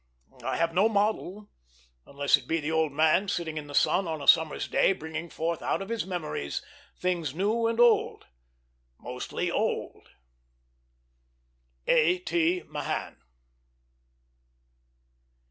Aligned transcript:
I 0.43 0.55
have 0.57 0.73
no 0.73 0.89
model, 0.89 1.51
unless 2.07 2.35
it 2.35 2.47
be 2.47 2.59
the 2.59 2.71
old 2.71 2.91
man 2.91 3.27
sitting 3.27 3.59
in 3.59 3.67
the 3.67 3.75
sun 3.75 4.07
on 4.07 4.19
a 4.19 4.27
summer's 4.27 4.67
day, 4.67 4.93
bringing 4.93 5.29
forth 5.29 5.61
out 5.61 5.79
of 5.79 5.89
his 5.89 6.07
memories 6.07 6.63
things 6.97 7.35
new 7.35 7.67
and 7.67 7.79
old 7.79 8.25
mostly 8.97 9.51
old. 9.51 10.09
A. 11.85 12.17
T. 12.17 12.63
MAHAN. 12.63 13.17